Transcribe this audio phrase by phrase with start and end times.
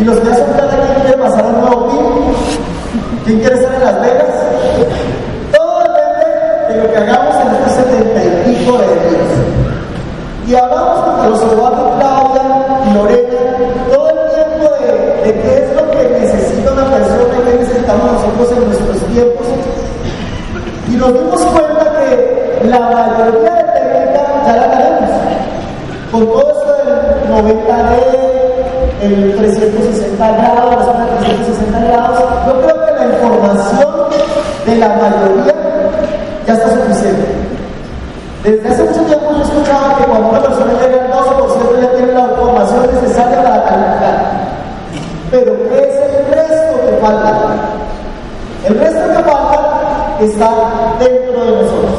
[0.00, 3.24] ¿Y los que ya son plata quién quiere pasar al nuevo PIB?
[3.24, 4.34] ¿Quién quiere estar en Las Vegas?
[5.54, 9.30] Todo depende de lo que hagamos en estos setenta y pico de días.
[10.46, 12.42] Y hablamos con los Eduardo, Claudia
[12.86, 13.30] y Lorena
[13.92, 18.12] todo el tiempo de, de qué es lo que necesita una persona y qué necesitamos
[18.12, 19.46] nosotros en nuestros tiempos.
[20.88, 25.10] Y nos dimos cuenta que la mayoría de técnica ya la tenemos.
[26.10, 28.29] Con todo esto del 90D,
[29.00, 33.90] el 360 grados, la zona de 360 grados, yo creo que la información
[34.66, 35.54] de la mayoría
[36.46, 37.26] ya está suficiente.
[38.44, 42.12] Desde hace mucho tiempo yo escuchaba que cuando una persona llega al 12% ya tiene
[42.12, 44.30] la información necesaria para calificar.
[45.30, 47.38] Pero ¿qué es el resto que falta?
[48.66, 50.50] El resto que falta está
[50.98, 51.92] dentro de nosotros.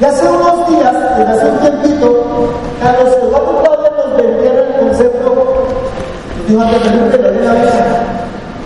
[0.00, 2.24] Y hace unos días, desde hace un tiempito,
[2.82, 3.75] Carlos Eduardo
[6.46, 6.66] que una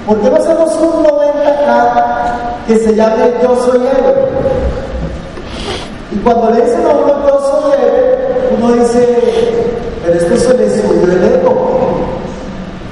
[0.07, 4.15] ¿por qué no hacemos un 90K que se llame Yo Soy Héroe?
[6.13, 8.19] Y cuando le dicen a uno Yo Soy Héroe,
[8.59, 9.01] uno dice,
[10.05, 11.81] pero esto se le subió el ego.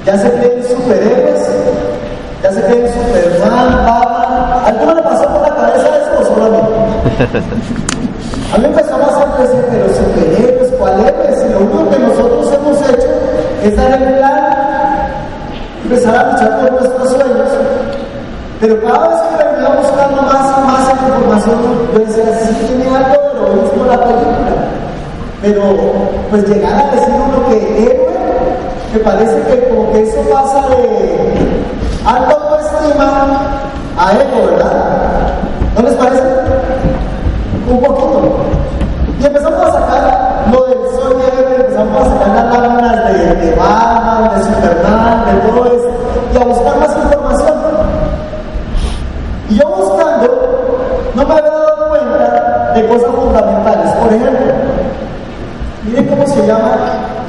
[0.05, 1.47] Ya se creen superhéroes,
[2.41, 4.65] ya se creen Superman, Batman.
[4.65, 6.57] ¿Alguno le pasó por la cabeza eso o a mí?
[8.53, 11.45] A mí empezamos a decir, pero superhéroes, ¿cuál héroes?
[11.45, 13.07] Y lo único que nosotros hemos hecho
[13.63, 14.58] es dar el plan,
[15.89, 17.49] empezar a luchar por nuestros sueños.
[18.59, 21.59] Pero cada vez que venía buscando más y más información,
[21.93, 24.35] decía, sí tiene algo de lo mismo la película.
[25.41, 25.63] Pero,
[26.29, 28.07] pues llegar a decir uno que héroe,
[28.93, 31.55] me parece que como que eso pasa de
[32.05, 33.39] alta autoestima
[33.97, 35.33] a ego, ¿verdad?
[35.75, 36.23] ¿No les parece?
[37.67, 38.35] Un poquito.
[39.19, 43.35] Y empezamos a sacar lo del soy héroe, empezamos a sacar las láminas de, de
[43.35, 45.89] de Superman, de todo eso,
[46.33, 47.55] y a buscar más información.
[49.49, 50.27] Y yo buscando,
[51.15, 53.91] no me había dado cuenta de cosas fundamentales.
[53.93, 54.53] Por ejemplo,
[55.85, 56.71] miren cómo se llama,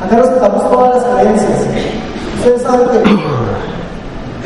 [0.05, 1.67] acá respetamos todas las creencias.
[2.37, 3.19] Ustedes saben que,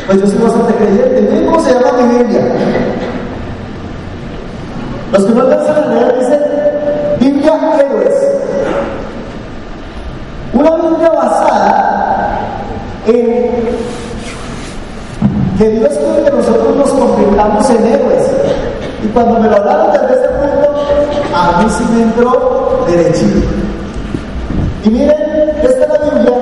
[0.07, 1.29] pues yo soy bastante creyente.
[1.31, 2.41] Miren cómo se llama mi Biblia.
[5.13, 6.04] Los que no alcanzan a leer
[11.11, 12.39] Basada
[13.07, 13.85] en
[15.59, 18.31] que Dios quiere que nosotros nos convirtamos en héroes.
[19.03, 20.75] Y cuando me lo hablaron desde ese punto,
[21.35, 23.47] a mí sí me entró derechito.
[24.85, 26.33] Y miren, esta es la Biblia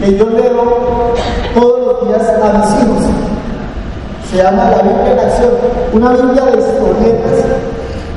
[0.00, 1.14] que yo leo
[1.54, 3.04] todos los días a mis hijos.
[4.30, 5.50] Se llama la Biblia en acción,
[5.92, 7.44] una Biblia de historietas,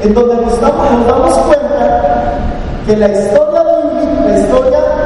[0.01, 2.39] en donde nos damos, nos damos cuenta
[2.85, 4.98] que la historia bíblica, la historia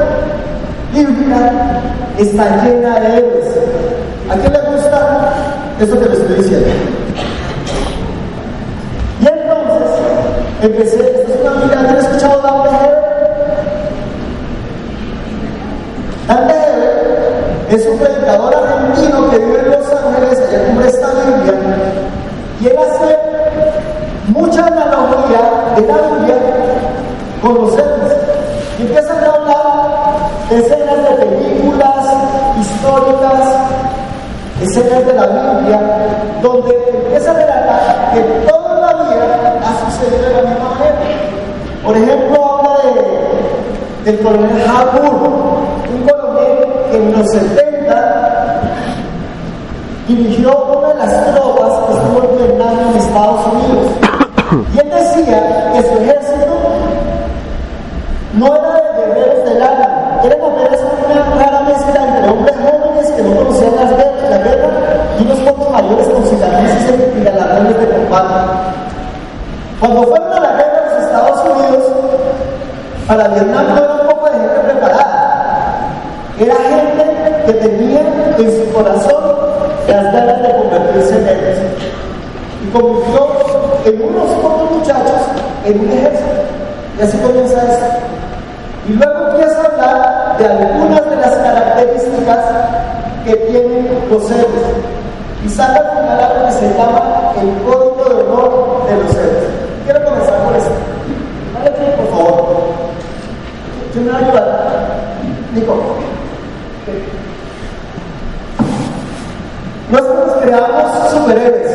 [0.94, 1.52] bíblica
[2.18, 3.46] está llena de héroes.
[4.30, 5.34] ¿A quién le gusta
[5.80, 6.68] eso que le estoy diciendo?
[9.20, 9.88] Y entonces
[10.62, 12.94] empecé, esta es una Biblia, ¿han escuchado Dan Beher?
[16.28, 16.64] Dan Beher
[17.70, 21.54] es un predicador argentino que vive en Los Ángeles, allá cubre esta Biblia,
[22.60, 23.18] y él hace
[24.28, 25.42] mucha analogía
[25.76, 26.36] de la Biblia
[27.42, 27.76] con los
[32.84, 33.40] históricas,
[34.60, 35.80] escenas de la Biblia,
[36.42, 40.96] donde empieza a relatar que toda la vida ha sucedido de la misma manera.
[41.82, 45.30] Por ejemplo, habla de, del coronel Harbour,
[45.94, 48.60] un coronel que en los 70
[50.08, 53.86] dirigió una de las tropas que estuvo Vietnam en Estados Unidos.
[54.74, 56.54] Y él decía que su ejército
[58.34, 62.53] no era de guerreros del alma, eran apenas una rara mezcla entre hombres
[63.16, 64.68] que no conocían la guerra
[65.18, 68.34] y unos pocos mayores con cicatrices y galardones de combate.
[69.80, 71.92] Cuando fueron a la guerra a los Estados Unidos,
[73.06, 75.64] para Vietnam no era un poco de gente preparada,
[76.38, 78.00] era gente que tenía
[78.38, 79.24] en su corazón
[79.88, 81.58] las ganas de convertirse en héroes.
[82.62, 83.28] Y convirtió
[83.84, 85.20] en unos pocos muchachos
[85.64, 86.30] en un ejército.
[86.98, 87.86] Y así comienza esto.
[88.88, 92.38] Y luego empieza a hablar de algunas de las características
[93.24, 94.48] que tienen los héroes.
[95.44, 99.44] Y saca al final algo que se llama el código de honor de los héroes.
[99.84, 100.70] Quiero comenzar por esto.
[101.54, 102.44] Dale por favor.
[103.92, 104.74] ¿Quién me va a ayudar?
[105.54, 105.76] Nico,
[109.90, 111.70] nosotros creamos superhéroes.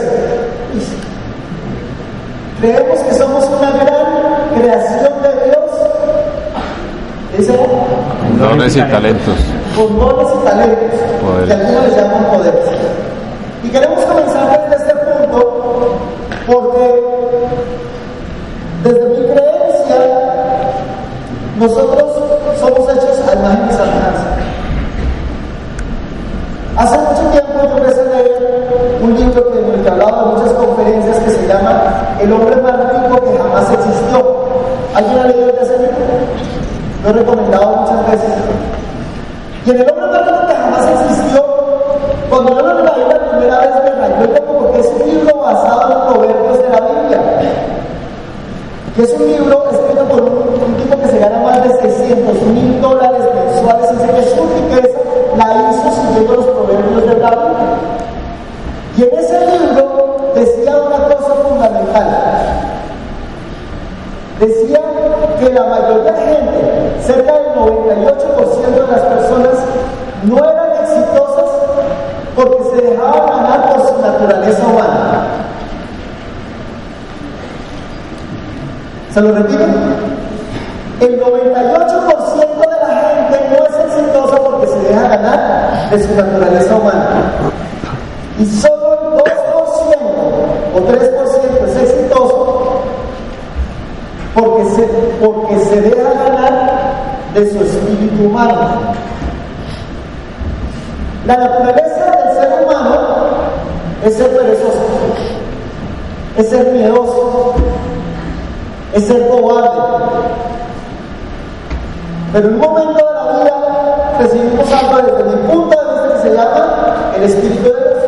[2.59, 5.71] Creemos que somos una gran creación de Dios.
[7.37, 7.59] ¿Dice?
[8.37, 9.37] Dones y talentos.
[9.79, 10.99] Con dones y talentos.
[11.23, 11.47] Poder.
[11.47, 12.65] Y algunos les llaman poderes.
[13.63, 15.99] Y queremos comenzar desde este punto
[16.45, 17.03] porque
[18.83, 19.95] desde mi creencia
[21.59, 22.11] nosotros
[22.59, 24.25] somos hechos a imagen y semejanza.
[26.75, 31.19] Hace mucho tiempo yo empecé a leer un libro que me hablaba de muchas conferencias
[31.19, 34.43] que se llama El hombre más rico que jamás existió.
[34.93, 35.95] ¿Alguien ha leído ese libro?
[37.01, 38.33] Lo he recomendado muchas veces.
[39.65, 41.45] Y en el hombre rico que jamás existió,
[42.29, 45.91] cuando yo lo leí la primera vez me rayó como porque es un libro basado
[45.91, 47.21] en proverbios de la Biblia.
[48.95, 52.81] Que es un libro escrito por un, tipo que se gana más de 600 mil
[52.81, 54.99] dólares mensuales dice que su riqueza
[55.37, 57.99] la hizo siguiendo los proverbios de la Biblia.
[58.97, 62.59] Y en ese libro decía una cosa fundamental.
[64.39, 64.79] Decía
[65.39, 69.55] que la mayoría de gente, cerca del 98% de las personas,
[70.23, 71.45] no eran exitosas
[72.35, 75.23] porque se dejaban ganar por su naturaleza humana.
[79.13, 79.63] ¿Se lo repito?
[81.01, 86.75] El 98% de la gente no es exitosa porque se deja ganar de su naturaleza
[86.75, 87.09] humana.
[88.37, 89.29] Y solo el 2%
[90.75, 92.81] o 3% es exitoso
[94.33, 94.83] porque se,
[95.23, 96.28] porque se deja ganar
[97.39, 98.93] de su espíritu humano.
[101.25, 102.97] La naturaleza del ser humano
[104.03, 104.81] es ser perezoso,
[106.37, 107.53] es ser miedoso,
[108.93, 109.69] es ser cobarde.
[112.33, 116.29] Pero en un momento de la vida recibimos algo desde mi punto de vista que
[116.29, 118.03] se llama el Espíritu de Dios.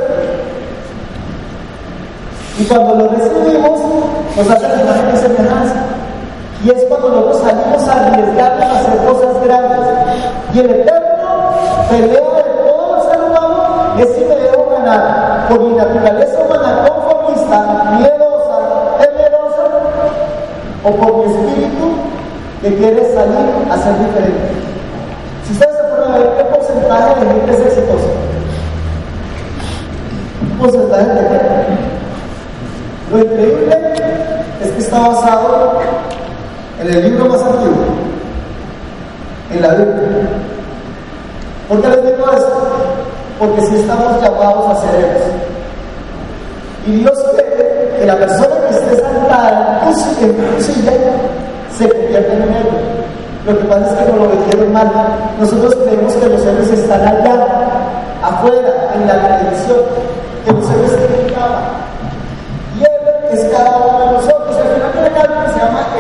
[2.60, 3.82] Y cuando lo recibimos,
[4.36, 4.66] nos hace
[5.14, 5.91] y semejanza.
[6.64, 9.80] Y es cuando nosotros salimos a arriesgarnos a hacer cosas grandes.
[10.54, 11.54] Y el eterno
[11.90, 16.86] pelea de todo el ser humano es si me debo ganar por mi naturaleza humana
[16.88, 18.60] conformista, miedosa,
[19.00, 19.64] temerosa,
[20.84, 21.96] o por mi espíritu
[22.62, 24.54] que quiere salir a ser diferente.
[25.48, 28.08] Si ustedes se ponen a ver qué porcentaje de gente es exitosa,
[30.44, 31.92] un porcentaje de gente.
[33.12, 33.78] Lo increíble
[34.62, 35.51] es que está basado
[36.82, 37.86] en el libro más antiguo,
[39.52, 40.30] en la Biblia.
[41.70, 42.68] ¿Por qué les digo esto?
[43.40, 45.24] Porque si estamos llamados a ser héroes.
[46.88, 49.92] Y Dios quiere que la persona que esté sentada
[50.22, 50.92] en tu silla
[51.78, 52.50] se convierta en un.
[53.46, 54.92] Lo que pasa es que no lo vendieron mal.
[55.40, 57.48] Nosotros creemos que los héroes están allá,
[58.24, 59.78] afuera, en la televisión,
[60.46, 61.62] que los héroes tienen cama.
[62.80, 63.91] Y es cada uno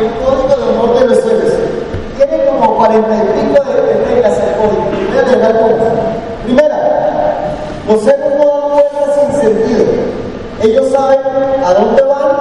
[0.01, 1.53] el código de honor de los héroes.
[2.17, 4.83] Tiene como cuarenta y pico de, de reglas el código.
[5.11, 5.93] Voy a algunas.
[6.43, 6.77] Primera,
[7.87, 9.85] los héroes no dan vueltas sin sentido.
[10.61, 11.19] Ellos saben
[11.65, 12.31] a dónde van,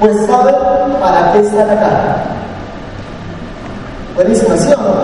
[0.00, 0.54] pues saben
[1.00, 2.16] para qué están acá.
[4.14, 4.94] Buenísima, ¿sí o no?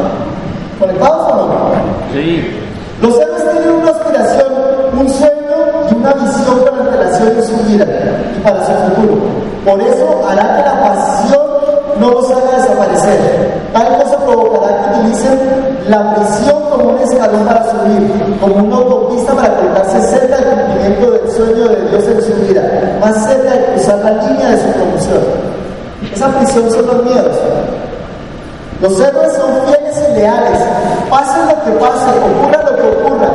[0.78, 1.70] ¿Conectados o no?
[2.12, 2.58] Sí.
[3.00, 4.52] Los héroes tienen una aspiración,
[4.98, 5.32] un sueño
[5.90, 7.86] y una visión para antelación de su vida
[8.36, 9.42] y para su futuro.
[9.64, 11.42] Por eso hará que la pasión
[11.98, 13.18] no los haga desaparecer.
[13.72, 15.38] Tal cosa provocará que utilicen
[15.92, 21.10] la prisión como un escalón para subir, como una autopista para colocarse cerca del cumplimiento
[21.10, 22.62] del sueño de Dios en su vida,
[22.98, 25.20] más cerca de cruzar la línea de su promoción.
[26.14, 27.36] Esa prisión son los miedos.
[28.80, 30.60] Los héroes son fieles y leales,
[31.10, 33.28] pase lo que pase, ocurra lo que ocurra,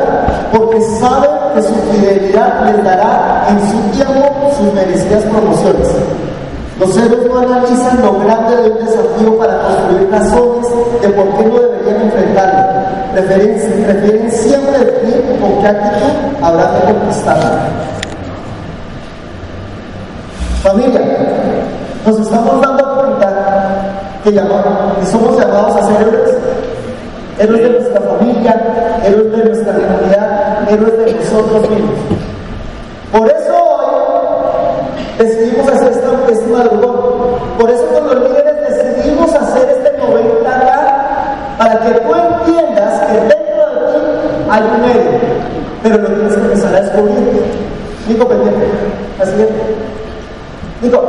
[0.52, 5.88] porque saben que su fidelidad les dará en su tiempo sus merecidas promociones.
[6.78, 10.66] Los héroes no analizan lo grande de un desafío para construir razones
[11.02, 12.88] de por qué no deberían enfrentarlo.
[13.12, 17.50] Prefieren, prefieren siempre definir con qué actitud habrá que conquistarlo.
[20.62, 21.00] Familia,
[22.06, 23.28] nos estamos dando cuenta
[24.22, 26.30] que, llamamos, que somos llamados a ser héroes.
[27.40, 32.17] Héroes de nuestra familia, héroes de nuestra comunidad, héroes de nosotros mismos.
[41.58, 44.06] Para que tú entiendas que dentro de ti
[44.48, 45.20] hay un héroe,
[45.82, 47.42] pero lo tienes que empezar a descubrir.
[48.06, 48.66] Nico, pendiente.
[49.18, 49.54] La siguiente.
[50.80, 51.02] Nico,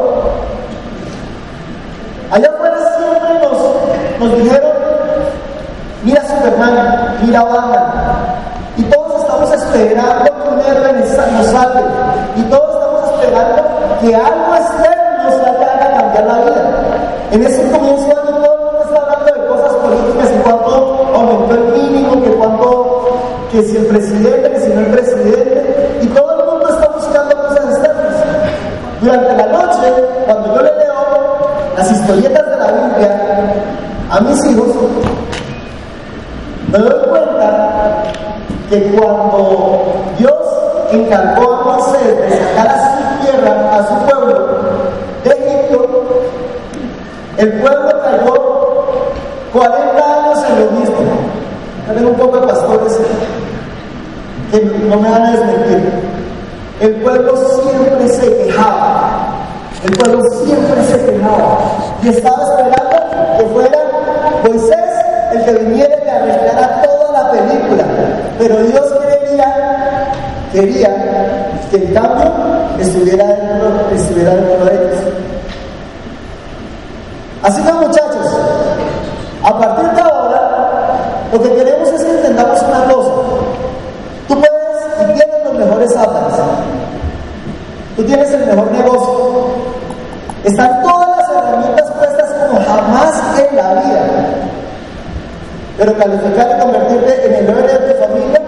[2.31, 4.71] allá afuera siempre nos, nos dijeron,
[6.03, 7.83] mira su Superman, mira Batman.
[8.77, 11.81] Y todos estamos esperando que un héroe nos salve.
[12.35, 13.63] Y todos estamos esperando
[14.01, 16.69] que algo externo nos haga cambiar la vida.
[17.31, 18.18] En ese comienzo
[21.53, 23.19] el mínimo, que cuánto,
[23.51, 27.35] que si el presidente, que si no el presidente, y todo el mundo está buscando
[27.35, 28.15] cosas externas.
[29.01, 30.93] Durante la noche, cuando yo le leo
[31.77, 33.21] las historietas de la Biblia
[34.11, 34.67] a mis hijos,
[36.71, 38.03] me doy cuenta
[38.69, 40.33] que cuando Dios
[40.91, 44.47] encargó a Moisés de sacar a su tierra, a su pueblo
[45.23, 45.87] de Egipto,
[47.37, 47.78] el pueblo
[51.97, 52.99] Un poco de pastores
[54.51, 55.91] que no me van a desmentir.
[56.79, 59.27] El pueblo siempre se quejaba.
[59.83, 61.57] El pueblo siempre se quejaba.
[62.03, 63.79] Y estaba esperando que fuera
[64.43, 64.89] Moisés
[65.33, 67.83] el que viniera y arreglara toda la película.
[68.37, 70.11] Pero Dios quería,
[70.53, 72.31] quería que el cambio
[72.79, 74.99] estuviera dentro, estuviera dentro de ellos.
[77.43, 78.27] Así que muchachos,
[79.43, 79.98] a partir de
[81.31, 83.11] lo que queremos es que entendamos una cosa.
[84.27, 84.59] Tú puedes
[85.01, 86.39] y tienes los mejores árboles.
[87.95, 89.45] Tú tienes el mejor negocio.
[90.43, 94.05] Están todas las herramientas puestas como jamás en la vida.
[95.77, 98.41] Pero calificar y convertirte en el héroe de tu familia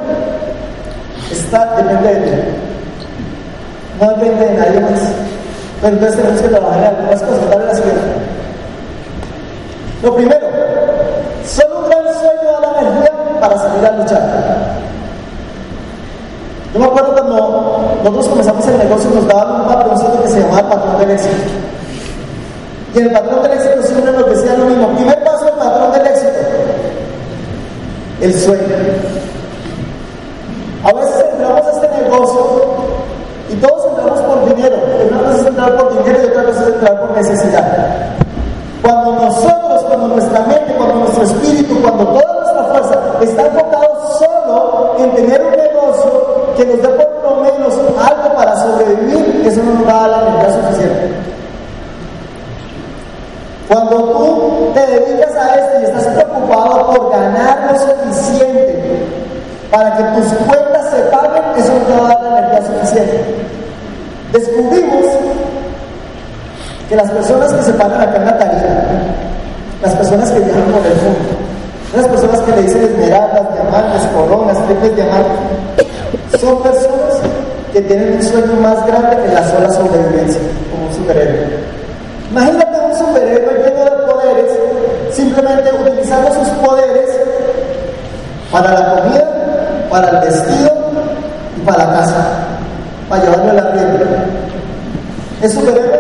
[1.31, 2.43] está, depende.
[3.99, 5.01] No depende de nadie más.
[5.81, 7.49] Pero entonces tenemos que trabajar en algunas cosas.
[7.49, 8.01] Dale la siguiente.
[10.03, 10.47] Lo primero,
[11.45, 13.11] solo un gran sueño da la energía
[13.41, 14.21] para salir a luchar.
[16.73, 20.69] Yo me acuerdo cuando nosotros comenzamos el negocio nos daban un patroncito que se llamaba
[20.69, 21.35] patrón del éxito.
[22.93, 24.87] Y el patrón del éxito siempre nos decía lo mismo.
[24.95, 26.31] Primer paso del patrón del éxito.
[28.21, 28.75] El sueño.
[30.83, 32.61] A veces entramos a este negocio
[33.49, 34.77] y todos entramos por dinero.
[35.09, 38.20] Una cosa es entrar por dinero y otra cosa es entrar por necesidad.
[43.25, 48.55] Está enfocado solo en tener un negocio que nos dé por lo menos algo para
[48.57, 51.11] sobrevivir, eso no nos da la energía suficiente.
[53.67, 59.05] Cuando tú te dedicas a esto y estás preocupado por ganar lo suficiente
[59.71, 63.25] para que tus cuentas se paguen, eso no te va a dar la energía suficiente.
[64.33, 65.05] Descubrimos
[66.89, 68.63] que las personas que se paran acá en la tarima,
[69.81, 71.30] las personas que viajan por el mundo,
[71.95, 75.87] las personas que le dicen esmeraldas, diamantes, coronas, triples diamantes,
[76.39, 77.19] son personas
[77.73, 81.47] que tienen un sueño más grande que la sola sobrevivencia, como un superhéroe.
[82.31, 84.51] Imagínate un superhéroe lleno de poderes,
[85.11, 87.09] simplemente utilizando sus poderes
[88.51, 89.23] para la comida,
[89.89, 90.71] para el vestido
[91.57, 92.27] y para la casa,
[93.09, 94.25] para llevarlo a la tienda.
[95.41, 95.99] ¿Es superhéroe?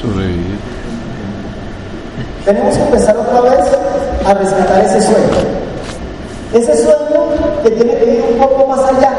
[0.00, 0.58] Sobrevivir.
[2.44, 3.13] Tenemos que empezar
[4.26, 5.64] a rescatar ese sueño.
[6.52, 7.20] Ese sueño
[7.62, 9.10] que tiene que ir un poco más allá.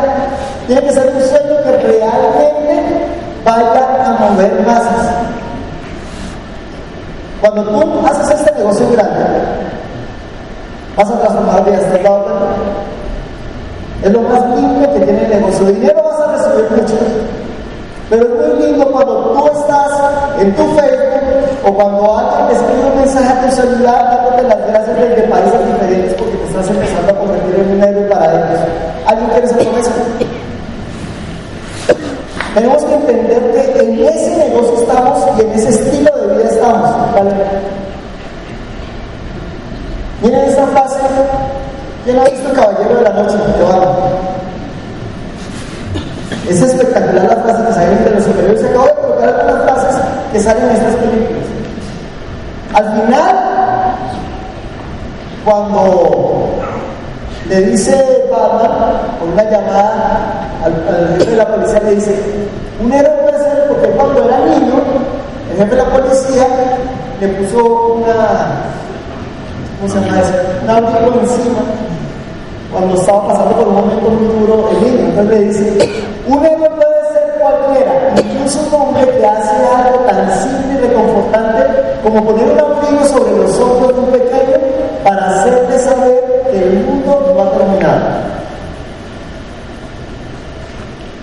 [0.68, 3.08] Tiene que ser un sueño que realmente
[3.44, 5.10] vaya a mover masas.
[7.42, 9.26] Cuando tú haces este negocio grande,
[10.96, 11.92] vas a transformar vidas.
[11.92, 12.26] ¿Te dado?
[14.04, 15.66] Es lo más lindo que tiene el negocio.
[15.66, 16.96] Dinero vas a recibir mucho.
[18.10, 19.92] Pero es muy lindo cuando tú estás
[20.40, 21.05] en tu Facebook
[21.66, 25.66] o cuando alguien te escribe un mensaje a tu celular dándote las gracias desde países
[25.66, 28.60] diferentes porque te estás empezando a convertir en un héroe para ellos.
[29.08, 29.92] ¿Alguien quiere esa promesa?
[32.54, 37.14] Tenemos que entender que en ese negocio estamos y en ese estilo de vida estamos.
[37.14, 37.32] ¿vale?
[40.22, 41.00] Miren esta frase.
[42.06, 43.36] ¿Quién ha visto Caballero de la Noche?
[46.48, 48.64] Es espectacular la frase que sale de los superiores.
[48.64, 50.95] Acabo de colocar algunas frases que salen en estas.
[52.76, 53.36] Al final,
[55.46, 56.50] cuando
[57.48, 58.72] le dice Batman,
[59.18, 62.20] con una llamada al, al, jefe de la policía, le dice,
[62.84, 64.74] un héroe puede ser porque cuando era niño,
[65.52, 66.48] el jefe de la policía
[67.22, 68.60] le puso una,
[69.80, 70.34] ¿cómo se llama eso?
[70.64, 71.60] Un abrigo encima
[72.74, 75.06] cuando estaba pasando por un momento muy duro el niño.
[75.12, 75.94] Entonces le dice,
[76.28, 81.85] un héroe puede ser cualquiera, incluso un hombre que hace algo tan simple y reconfortante
[82.06, 84.60] como poner un abrigo sobre los ojos de un pequeño
[85.04, 88.06] para hacerte saber que el mundo no ha terminado.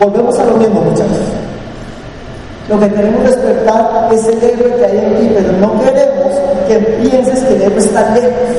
[0.00, 1.18] Volvemos a lo mismo, muchachos.
[2.68, 6.34] Lo que queremos despertar es el héroe que hay en ti, pero no queremos
[6.66, 7.80] que pienses que el héroe
[8.14, 8.56] lejos.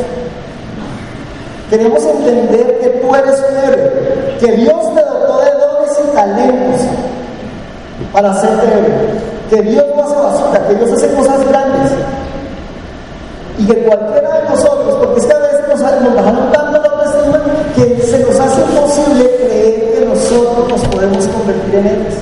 [1.70, 6.82] Queremos entender que tú eres héroe, que Dios te dotó de dones y talentos
[8.14, 9.23] para hacerte héroe,
[9.54, 11.92] que Dios no hace basura, que Dios hace cosas grandes
[13.60, 16.90] y que cualquiera de nosotros, porque es que a veces nos, nos bajan tanto la
[16.90, 17.40] autoestima
[17.76, 22.14] que se nos hace imposible creer que nosotros nos podemos convertir en ellos.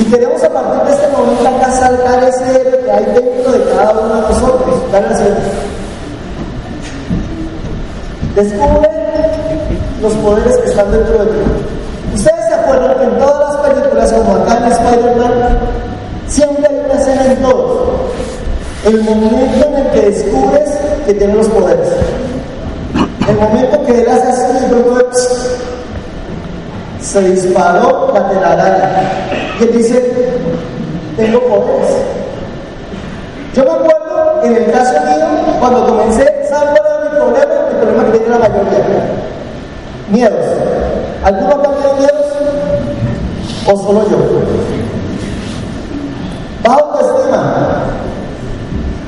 [0.00, 3.64] Y queremos a partir de este momento acá saltar ese héroe que hay dentro de
[3.70, 4.82] cada uno de nosotros.
[4.90, 5.08] Dale
[8.34, 8.90] Descubre
[10.02, 11.38] los poderes que están dentro de ti.
[12.14, 15.58] Ustedes se acuerdan que en todas películas, como acá en Spider-Man,
[16.26, 17.88] siempre hay una escena en todos.
[18.84, 20.70] El momento en el que descubres
[21.06, 21.88] que tienes los poderes.
[23.28, 24.48] El momento que él hace así,
[27.00, 28.90] se disparó la telaraña.
[29.60, 30.12] Y dice,
[31.16, 31.96] tengo poderes.
[33.54, 35.26] Yo me acuerdo en el caso mío,
[35.58, 37.54] cuando comencé, ¿saben cuál mi problema?
[37.70, 38.84] El problema que tiene la mayoría.
[40.10, 40.46] Miedos.
[41.24, 42.26] ¿Alguno ha tenido miedos?
[43.66, 44.18] ¿O solo yo?
[46.62, 47.84] Baja autoestima.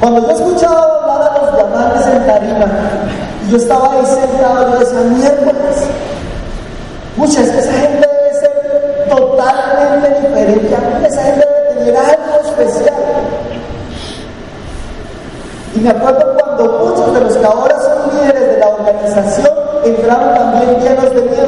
[0.00, 2.66] Cuando yo escuchaba hablar a los diamantes en tarima,
[3.46, 5.76] y yo estaba ahí sentado, yo decía, miércoles.
[7.16, 12.94] Muchas, esa gente debe ser totalmente diferente esa gente debe tener algo especial.
[15.74, 19.50] Y me acuerdo cuando muchos de los que ahora son líderes de la organización
[19.84, 21.46] entraron también llenos de miedo.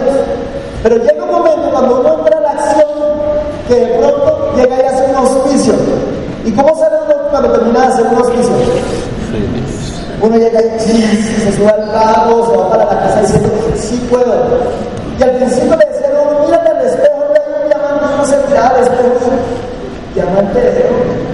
[0.83, 2.25] Pero llega un momento cuando uno
[3.69, 5.75] que de pronto llega y hace un auspicio.
[6.45, 8.53] ¿Y cómo sale uno cuando termina de hacer un auspicio?
[10.21, 14.35] Uno llega y se sube al carro, se va para la casa diciendo, sí puedo.
[15.19, 18.69] Y al principio le decía, no, mírate al espejo, ve un diamante, no se miraba
[18.69, 19.31] al espejo.
[20.15, 21.33] Diamante de oro.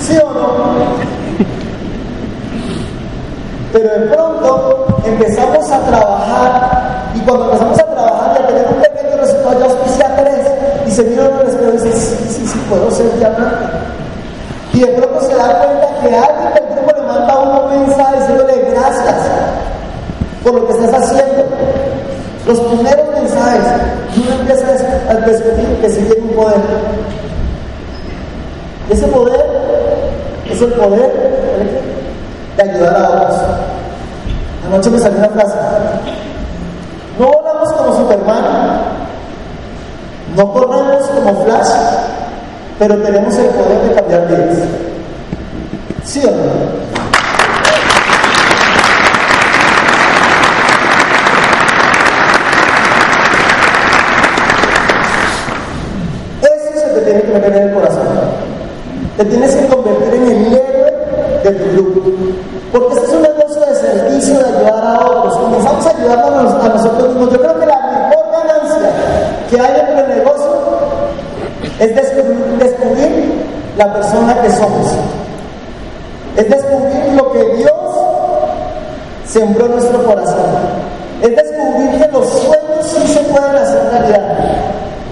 [0.00, 1.06] ¿Sí o no?
[3.72, 7.65] Pero de pronto empezamos a trabajar y cuando empezamos
[11.02, 13.66] y se espejo y dice, sí, sí, sí, puedo ser diamante.
[14.72, 18.70] Y de pronto se da cuenta que alguien del grupo le manda un mensaje diciéndole
[18.70, 19.14] gracias
[20.42, 21.44] por lo que estás haciendo.
[22.46, 23.62] Los primeros mensajes,
[24.14, 24.68] y uno empieza
[25.10, 26.60] a descubrir que sí tiene un poder.
[28.88, 29.44] Ese poder
[30.50, 31.12] es el poder
[32.56, 33.40] de ayudar a otros.
[34.66, 35.56] Anoche me salió una frase.
[37.18, 38.44] No volamos como Superman,
[40.36, 41.68] no corremos como Flash,
[42.78, 44.58] pero tenemos el poder de cambiar vidas.
[46.04, 46.86] ¿Sí o no?
[56.42, 58.06] Eso se te tiene que meter en el corazón.
[59.16, 60.92] Te tienes que convertir en el héroe
[61.44, 62.10] de tu grupo.
[62.72, 65.36] Porque este es un negocio de servicio, de ayudar a otros.
[65.38, 67.32] Comenzamos a ayudarnos a nosotros mismos.
[67.32, 68.90] Yo creo que la mejor ganancia
[69.48, 69.95] que hay negocio
[71.78, 74.92] es descubrir, la persona que somos.
[76.36, 77.70] Es descubrir lo que Dios
[79.26, 80.46] sembró en nuestro corazón.
[81.22, 84.38] Es descubrir que los sueños sí se pueden hacer realidad.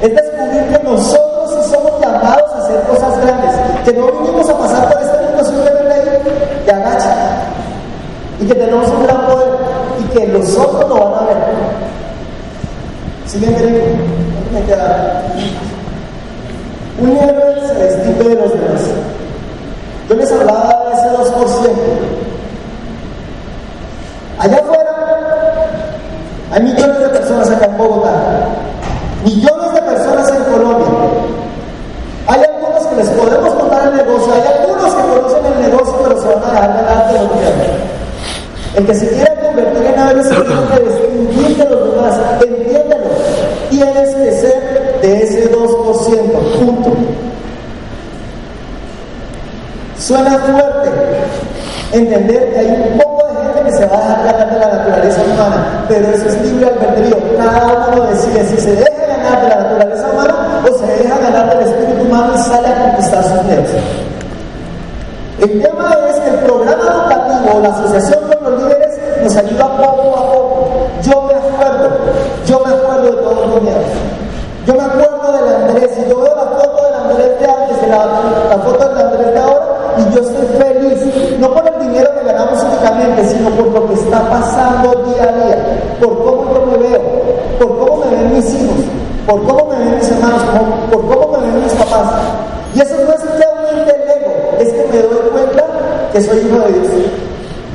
[0.01, 3.51] Es descubrir que nosotros sí somos llamados a hacer cosas grandes.
[3.85, 7.15] Que no vinimos a pasar por este mundo simplemente ahí de agacha.
[8.41, 9.49] Y que tenemos un gran poder.
[10.01, 11.37] Y que los otros lo van a ver.
[13.27, 13.97] Siguiente
[14.53, 15.23] me queda.
[17.05, 18.81] Un héroe se distingue de los demás.
[20.09, 21.71] Yo les hablaba de ese 2%.
[24.39, 24.85] Allá afuera
[26.55, 28.13] hay millones de personas acá en Bogotá,
[29.25, 30.87] millones de personas en Colombia.
[32.29, 36.23] Hay algunos que les podemos contar el negocio, hay algunos que conocen el negocio, pero
[36.23, 37.31] se van a dejar delante de los
[38.77, 43.11] El que se quiera convertir en héroe se tiene que distinguir de los demás, entiéndelo.
[43.71, 45.34] Tienes que ser de ese 2%,
[45.93, 46.93] punto.
[49.99, 50.91] Suena fuerte
[51.93, 54.67] entender que hay un poco de gente que se va a dejar ganar de la
[54.67, 57.17] naturaleza humana, pero eso es libre albedrío.
[57.39, 60.35] Cada uno decide si se deja ganar de la naturaleza humana
[60.69, 63.71] o se deja ganar del espíritu humano y sale a conquistar sus metas.
[65.41, 70.17] El tema es que el programa educativo, la asociación con los líderes, nos ayuda poco
[70.17, 70.89] a poco.
[71.03, 71.91] Yo me acuerdo,
[72.47, 73.85] yo me acuerdo de todos los miedos.
[74.67, 75.14] Yo me acuerdo
[75.75, 79.33] Andrés, y yo veo la foto del Andrés de antes y la, foto del Andrés
[79.33, 79.67] de ahora,
[79.99, 83.95] y yo estoy feliz, no por el dinero que ganamos únicamente, sino por lo que
[83.95, 85.59] está pasando día a día,
[86.01, 87.01] por cómo yo me veo,
[87.59, 88.85] por cómo me ven mis hijos,
[89.27, 90.43] por cómo me ven mis hermanos,
[90.93, 92.23] por cómo me ven mis papás.
[92.75, 95.65] Y eso no es realmente el ego, es que me doy cuenta
[96.13, 96.93] que soy hijo de Dios.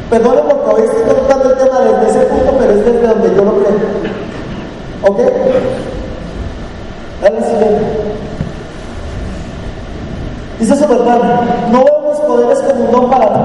[0.10, 3.44] Perdón porque hoy estoy contando el tema desde ese punto, pero es desde donde yo
[3.44, 3.76] lo creo.
[5.04, 5.20] ¿Ok?
[7.22, 7.86] Dale siguiente.
[10.60, 11.20] Dice su verdad,
[11.72, 13.40] no vemos poderes como un don para ti,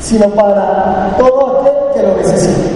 [0.00, 2.70] sino para todo aquel que lo necesite.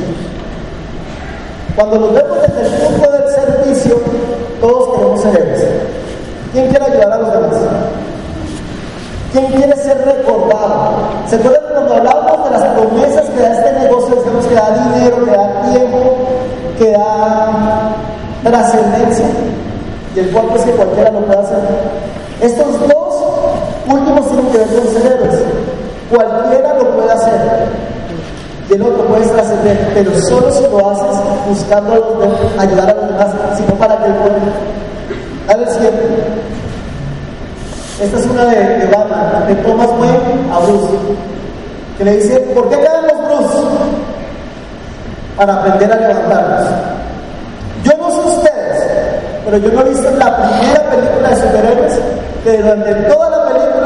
[1.75, 3.97] Cuando nos vemos desde el punto del servicio,
[4.61, 5.65] todos queremos ser héroes.
[6.53, 7.57] ¿Quién quiere ayudar a los demás?
[9.33, 10.93] ¿Quién quiere ser recordado?
[11.29, 14.17] ¿Se acuerdan cuando hablábamos de las promesas que da este negocio?
[14.17, 16.17] Decimos que da dinero, que da tiempo,
[16.79, 17.93] que da
[18.43, 19.27] trascendencia.
[20.17, 21.59] Y el cual es que cualquiera lo puede hacer.
[24.71, 25.41] Ver héroes.
[26.11, 27.41] Cualquiera lo puede hacer.
[28.69, 33.57] Y el otro puede trascender, pero solo si lo haces buscando ayudar a los demás,
[33.57, 34.39] sino para que el pueblo.
[35.49, 35.99] Dale el siguiente.
[38.01, 40.95] Esta es una de, de Batman, de Thomas Wayne a Bruce,
[41.99, 43.67] que le dice, ¿por qué caemos Bruce?
[45.37, 46.69] Para aprender a levantarnos.
[47.85, 48.85] Yo no sé ustedes,
[49.45, 51.99] pero yo no he visto la primera película de superhéroes
[52.45, 53.20] que durante toda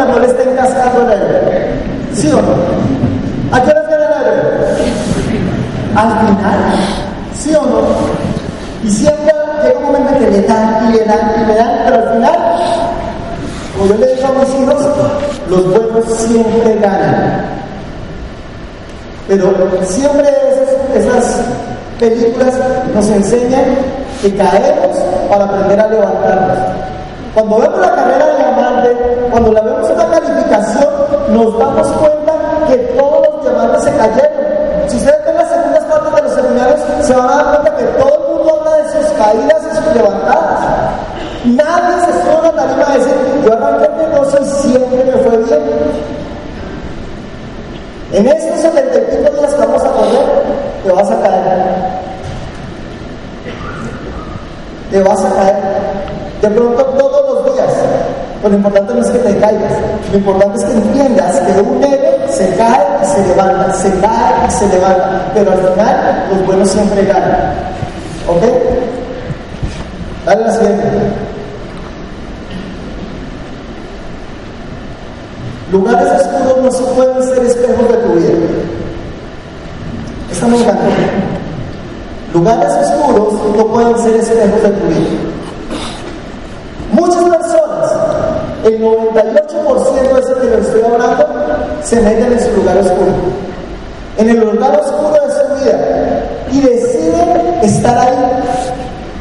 [0.04, 1.68] la no le estén cascando el héroe.
[2.14, 3.56] ¿Sí o no?
[3.56, 4.64] ¿A qué hora gana el héroe?
[5.96, 6.58] Al final,
[7.38, 7.80] ¿sí o no?
[8.82, 11.96] Y siempre llega un momento que le dan y le dan y le dan, pero
[11.96, 12.38] al final,
[13.74, 14.86] como yo le digo a mis hijos,
[15.48, 17.44] los buenos siempre ganan.
[19.28, 20.28] Pero siempre
[20.94, 21.40] esas,
[21.98, 22.52] películas
[22.92, 23.64] nos enseñan
[24.20, 24.98] que caemos
[25.30, 26.58] para aprender a levantarnos.
[27.34, 28.44] Cuando vemos la carrera de
[29.30, 30.88] cuando la vemos una calificación,
[31.30, 32.32] nos damos cuenta
[32.68, 34.88] que todos los diamantes se cayeron.
[34.88, 37.84] Si ustedes ven las segundas partes de los seminarios, se van a dar cuenta que
[37.84, 40.60] todo el mundo habla de sus caídas y sus levantadas.
[41.44, 45.12] Nadie se sube a la tarima a decir, yo arranqué el negocio y siempre me
[45.12, 45.60] fue bien.
[48.12, 50.42] En estos 75 días que vamos a correr,
[50.84, 51.64] te vas a caer.
[54.90, 55.56] Te vas a caer.
[56.40, 57.03] De pronto.
[58.44, 59.72] Lo importante no es que te caigas.
[60.12, 64.46] Lo importante es que entiendas que un héroe se cae y se levanta, se cae
[64.46, 65.30] y se levanta.
[65.32, 67.54] Pero al final, los buenos siempre ganan.
[68.28, 68.42] ¿Ok?
[70.26, 70.84] Dale la siguiente.
[75.72, 78.28] Lugares oscuros no se pueden ser espejos de tu vida.
[80.30, 80.84] Esta me encantó.
[82.34, 85.34] Lugares oscuros no pueden ser espejos de tu vida.
[86.92, 87.53] Muchas personas,
[88.64, 91.26] el 98% de ese que les estoy hablando,
[91.82, 93.12] se meten en su lugar oscuro.
[94.16, 95.78] En el lugar oscuro de su vida.
[96.50, 98.14] Y deciden estar ahí.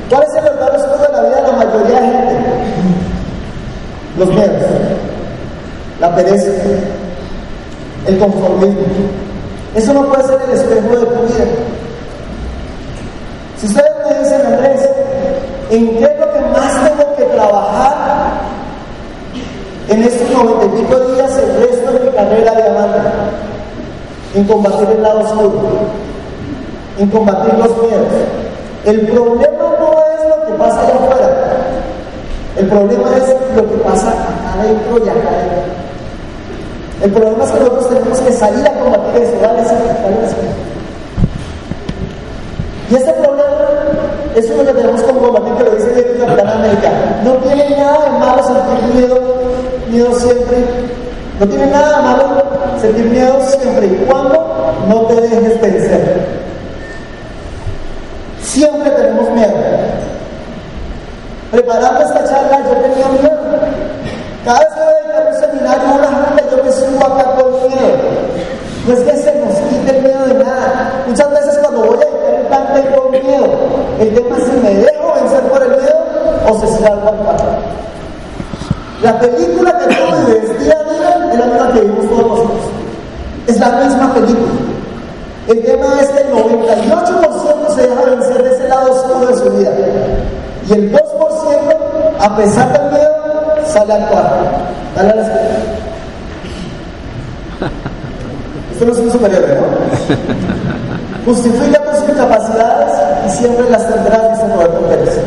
[0.09, 2.35] ¿Cuál es el lugar oscuro de la vida de la mayoría de gente?
[4.17, 4.63] Los miedos
[6.03, 6.51] la pereza,
[8.07, 8.81] el conformismo.
[9.73, 11.45] Eso no puede ser el espejo de tu vida.
[13.57, 14.89] Si ustedes me dicen, Andrés,
[15.71, 17.93] ¿en qué es lo que más tengo que trabajar
[19.93, 22.99] en estos noventa y pico días, el resto de mi carrera de amante?
[24.33, 25.61] En combatir el lado oscuro,
[26.97, 28.07] en combatir los miedos.
[28.85, 31.29] El problema no es lo que pasa allá afuera,
[32.57, 35.73] el problema es lo que pasa acá adentro y acá adentro.
[37.03, 39.75] El problema es que nosotros tenemos que salir a combatir eso, dale ese,
[42.89, 43.43] Y este problema
[44.35, 46.89] es uno que tenemos como combatir, que lo dice el Capitán América.
[47.23, 49.52] No tiene nada de malo sentir miedo,
[49.93, 50.57] miedo siempre.
[51.39, 52.43] No tiene nada malo
[52.79, 56.43] sentir miedo siempre y cuando no te dejes vencer.
[58.41, 59.53] Siempre tenemos miedo.
[61.51, 63.39] Preparando esta charla yo tenía miedo.
[64.45, 67.97] Cada vez que voy a un seminario, una junta, yo me subo acá con miedo.
[68.85, 71.03] No es que se nos quite el miedo de nada.
[71.07, 73.47] Muchas veces cuando voy a editar plan tengo miedo.
[73.99, 76.05] El tema es si me dejo vencer por el miedo
[76.49, 77.12] o se paso.
[79.03, 82.61] La película que tú vives día a día es la misma que vimos todos nosotros.
[83.47, 84.51] Es la misma película.
[85.49, 89.49] El tema es que el 98% se deja vencer de ese lado oscuro de su
[89.57, 89.71] vida.
[90.69, 90.99] Y el 2%,
[92.17, 93.11] a pesar del miedo,
[93.65, 94.45] sale al cuarto.
[94.95, 95.41] Dale a la esquina.
[98.71, 101.25] Esto no es un superhéroe, ¿no?
[101.25, 102.93] Justifica con sus capacidades
[103.27, 105.19] y siempre las tendrás, dice Roberto Pérez.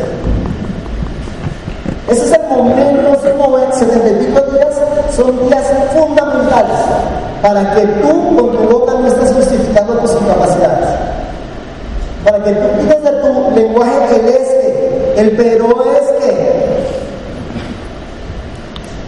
[2.07, 4.81] Ese es el momento, esos 70 y días
[5.15, 6.79] son días fundamentales
[7.41, 10.89] para que tú con tu boca no estés justificando tus incapacidades.
[12.23, 16.67] Para que tú digas de tu lenguaje el es que, el pero es que,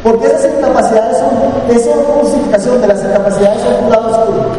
[0.04, 4.50] porque esas incapacidades son esa justificación de las incapacidades es un lado oscuro.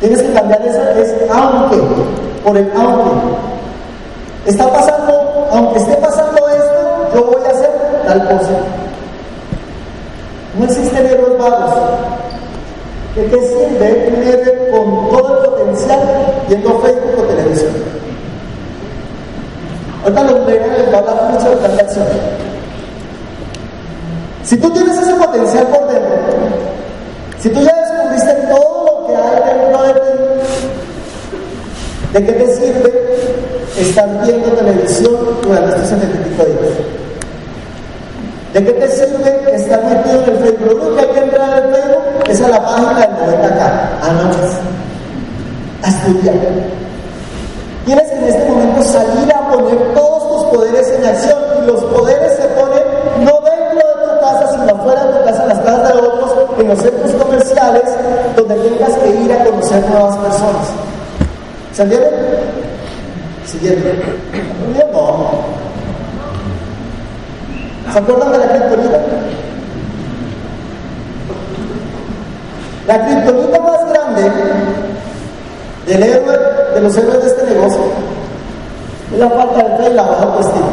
[0.00, 1.76] Tienes que cambiar eso, es aunque,
[2.44, 3.10] por el aunque.
[4.46, 4.87] Está pasando,
[24.48, 26.16] Si tú tienes ese potencial por dentro,
[27.38, 30.00] si tú ya descubriste todo lo que hay dentro de ti,
[32.14, 32.92] ¿de qué te sirve
[33.78, 36.72] estar viendo televisión durante estos 75 días?
[38.54, 40.66] ¿De qué te sirve estar metido en el Facebook?
[40.66, 43.62] Lo único que hay que entrar en el Facebook es a la página del 90K,
[44.00, 44.50] a noches,
[45.82, 46.34] a estudiar.
[47.84, 51.84] Tienes que en este momento salir a poner todos tus poderes en acción y los
[51.84, 52.67] poderes se ponen
[56.58, 57.84] en los centros comerciales,
[58.36, 60.66] donde tengas que ir a conocer nuevas personas.
[61.72, 62.08] ¿Se entiende?
[63.46, 64.02] Siguiente.
[67.92, 69.00] ¿Se acuerdan de la criptonita?
[72.86, 74.22] La criptonita más grande
[75.86, 77.80] del de los héroes de este negocio
[79.12, 80.66] es la falta de fe y autoestima.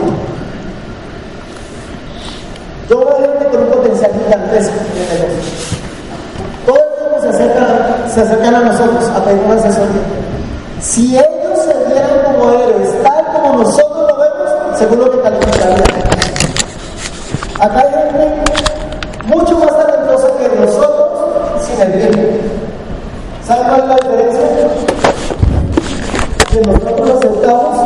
[2.90, 4.74] Yo veo gente con un potencial gigantesco
[5.28, 5.78] negocio.
[6.66, 10.02] Todo el tiempo se acercan, se acercan a nosotros a pedir una asesoría.
[10.80, 16.16] Si ellos se vieran como héroes, tal como nosotros lo vemos, seguro que calificarían.
[17.60, 18.44] Acá hay gente
[19.28, 22.42] mucho más talentosa que nosotros sin el bien.
[23.46, 24.42] ¿Saben cuál es la diferencia?
[26.52, 27.78] Que nosotros aceptamos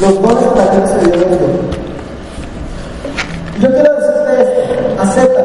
[0.00, 1.20] los dones para que se dio el
[3.60, 5.40] Yo quiero decirte esto, acepta,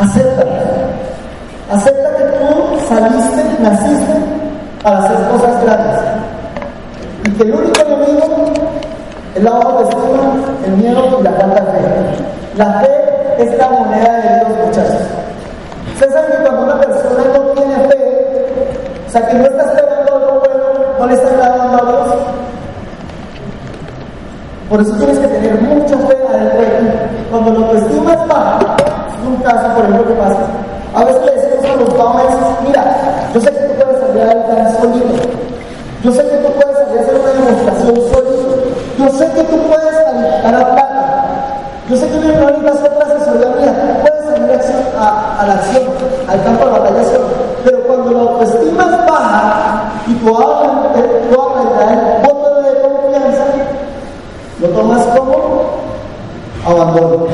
[0.00, 0.44] acepta,
[1.70, 2.48] acepta que tú
[2.88, 4.14] saliste, naciste
[4.82, 6.00] para hacer cosas grandes
[7.36, 8.52] y el único enemigo
[9.34, 11.88] es la autoestima, el miedo y la falta de fe.
[12.56, 15.02] La fe es la moneda de Dios, muchachos.
[15.94, 18.46] Ustedes saben que cuando una persona no tiene fe,
[19.08, 20.64] o sea, que no está esperando algo bueno,
[20.98, 22.14] no le está dando a Dios.
[24.68, 26.86] Por eso tienes que tener mucha fe adentro de ti.
[27.30, 28.76] Cuando la autoestima es baja,
[29.08, 30.46] es un caso, por ejemplo, que pasa.
[30.94, 32.24] A veces le decimos a los papás,
[32.64, 32.84] mira,
[33.34, 35.14] yo sé que tú puedes salir a dar solito.
[36.04, 36.43] Yo sé que
[39.34, 39.94] que tú puedes
[40.44, 40.94] a la plata.
[41.88, 43.74] Yo sé que tú no otra asesoría mía.
[43.74, 45.82] Tú puedes salir a, a, la acción,
[46.28, 47.02] al campo de batalla.
[47.64, 53.44] Pero cuando la autoestima es baja y tu tú aprendes el voto de confianza,
[54.60, 55.64] lo tomas como
[56.66, 57.26] abandono.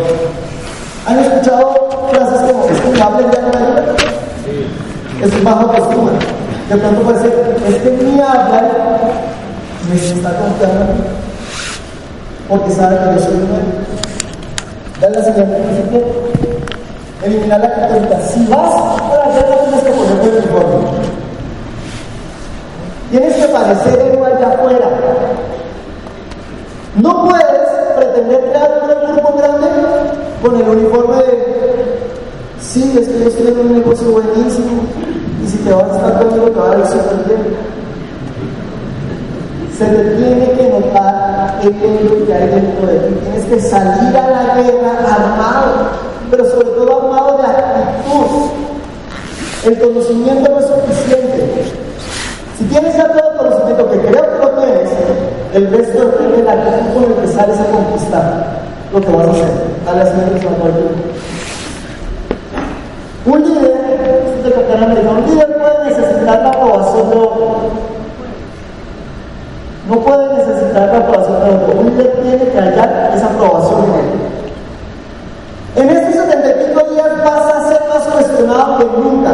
[1.07, 3.95] ¿Han escuchado frases como es que me hablen no me ayuda?
[5.23, 6.11] Es baja autoestima.
[6.69, 8.63] De pronto puede ser, es que mi habla
[9.89, 11.20] me está confiando
[12.51, 13.63] porque sabe que yo soy héroe.
[15.01, 16.05] Dale la siguiente
[17.23, 18.21] Eliminar la criptonita.
[18.23, 20.89] Si vas para hacerlo, tienes que ponerte el uniforme.
[23.11, 24.89] Tienes que parecer héroe allá afuera.
[26.97, 29.67] No puedes pretender crear un grupo grande
[30.43, 31.51] con el uniforme de
[32.59, 34.83] sí, es que yo estoy un negocio buenísimo
[35.43, 37.81] y si te vas a estar conmigo te va a ir súper bien
[39.81, 40.70] se te tiene que
[41.63, 43.15] el héroe que hay dentro de ti.
[43.23, 45.91] Tienes que salir a la guerra armado,
[46.31, 48.51] pero sobre todo armado de actitud.
[49.65, 51.65] El conocimiento no es suficiente.
[52.57, 54.91] Si tienes ya todo el conocimiento, que creo que lo tienes,
[55.55, 58.61] el resto depende de la actitud con el que sales a conquistar
[58.93, 59.51] lo que vas a hacer.
[59.87, 60.47] A la siguiente
[63.27, 63.81] Un líder,
[65.09, 67.90] un líder puede necesitar la aprobación de otro
[69.91, 71.81] no puede necesitar la aprobación de otro.
[71.81, 74.31] Un tiene que hallar esa aprobación en él.
[75.77, 79.31] En estos 75 días vas a ser más cuestionado que nunca.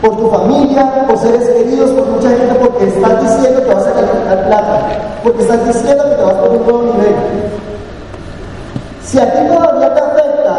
[0.00, 3.92] Por tu familia, por seres queridos, por mucha gente, porque estás diciendo que vas a
[3.92, 4.80] calificar plata,
[5.22, 7.14] porque estás diciendo que te vas a poner un nuevo nivel.
[9.04, 10.54] Si a ti todavía te afecta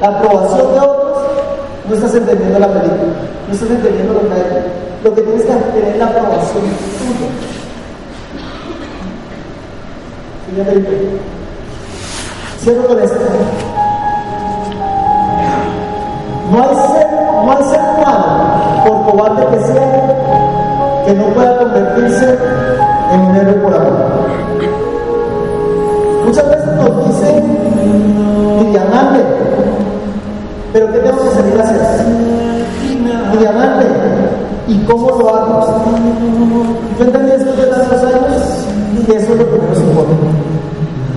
[0.00, 1.18] la aprobación de otros,
[1.88, 3.12] no estás entendiendo la película,
[3.48, 4.59] no estás entendiendo lo que hay.
[5.02, 7.30] Lo que tienes que hacer es la aprobación tuya.
[10.50, 11.20] Fíjate
[12.60, 13.16] Cierro con esto.
[16.50, 17.06] No hay ser,
[17.44, 22.38] no hay ser humano, por cobarde que sea, que no pueda convertirse
[23.12, 24.30] en un héroe por amor.
[26.26, 29.20] Muchas veces nos dicen diamante,
[30.72, 32.06] pero ¿qué tenemos que salir a hacer?
[33.38, 33.86] Diamante,
[34.70, 35.82] ¿Y cómo lo hago?
[36.96, 40.12] Yo entendí después de tantos años y eso es lo que menos importa.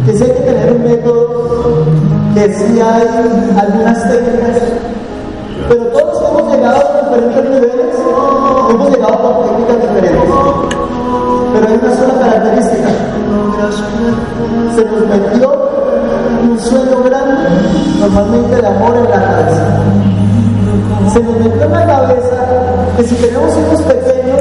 [0.07, 1.85] Que sí hay que tener un método,
[2.33, 3.03] que sí hay
[3.55, 4.57] algunas técnicas,
[5.69, 7.95] pero todos hemos llegado a diferentes niveles,
[8.71, 10.29] hemos llegado con técnicas diferentes.
[11.53, 12.89] Pero hay una sola característica.
[14.75, 15.47] Se nos metió
[16.41, 17.49] un sueño grande,
[17.99, 19.63] normalmente de amor en la cabeza.
[21.13, 22.33] Se nos metió en la cabeza
[22.97, 24.39] que si tenemos hijos pequeños,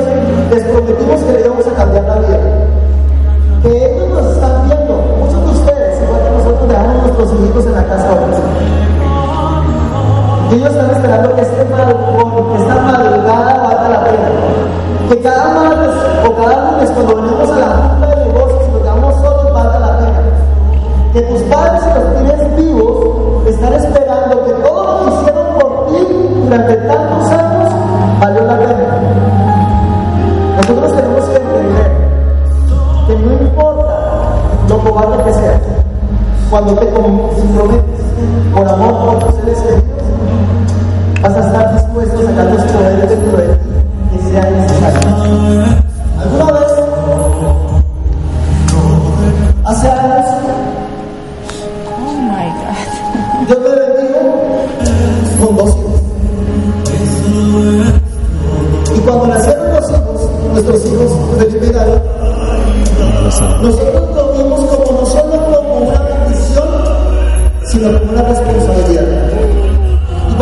[0.50, 2.40] les prometimos que le íbamos a cambiar la vida.
[3.62, 4.51] Que ellos nos están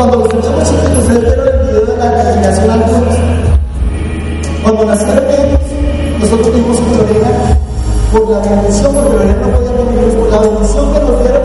[0.01, 2.85] Cuando ustedes son chicos, ustedes vieron el video de la castigación al
[4.63, 5.61] Cuando nacieron ellos,
[6.21, 7.59] nosotros tuvimos colonia
[8.11, 11.43] por la bendición, porque la no podía venir por la bendición que nos dieron,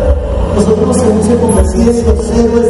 [0.55, 2.64] nosotros nos hemos convertido en los héroes